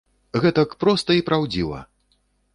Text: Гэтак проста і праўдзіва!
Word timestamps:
Гэтак 0.45 0.73
проста 0.85 1.19
і 1.19 1.25
праўдзіва! 1.29 1.85